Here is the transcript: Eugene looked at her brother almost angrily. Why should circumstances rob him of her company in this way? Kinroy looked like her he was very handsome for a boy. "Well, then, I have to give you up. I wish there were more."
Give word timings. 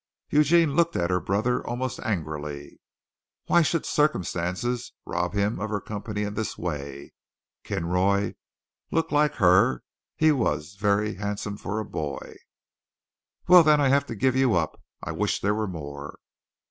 Eugene 0.31 0.75
looked 0.75 0.95
at 0.95 1.11
her 1.11 1.19
brother 1.19 1.63
almost 1.63 1.99
angrily. 1.99 2.79
Why 3.45 3.61
should 3.61 3.85
circumstances 3.85 4.93
rob 5.05 5.33
him 5.35 5.59
of 5.59 5.69
her 5.69 5.79
company 5.79 6.23
in 6.23 6.33
this 6.33 6.57
way? 6.57 7.13
Kinroy 7.63 8.33
looked 8.89 9.11
like 9.11 9.35
her 9.35 9.83
he 10.15 10.31
was 10.31 10.73
very 10.73 11.13
handsome 11.17 11.55
for 11.55 11.77
a 11.79 11.85
boy. 11.85 12.35
"Well, 13.47 13.61
then, 13.61 13.79
I 13.79 13.89
have 13.89 14.07
to 14.07 14.15
give 14.15 14.35
you 14.35 14.55
up. 14.55 14.81
I 15.03 15.11
wish 15.11 15.39
there 15.39 15.53
were 15.53 15.67
more." 15.67 16.17